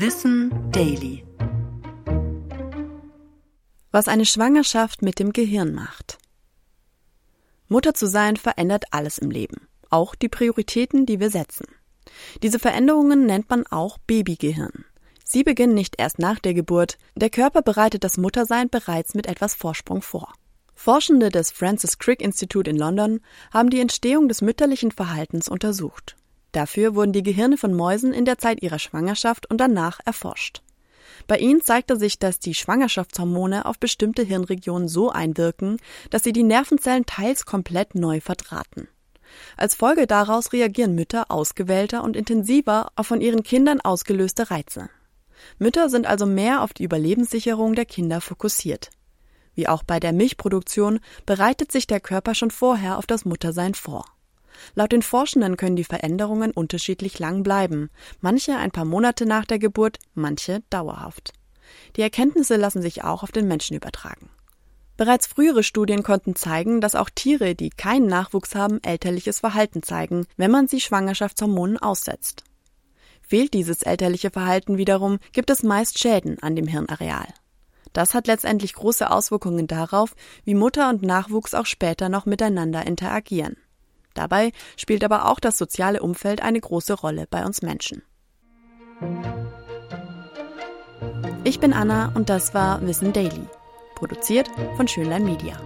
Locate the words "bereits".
18.70-19.14, 64.96-65.28